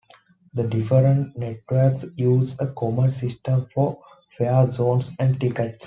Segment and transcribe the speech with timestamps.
[0.55, 5.77] The different networks use a common system for fare zones and tickets.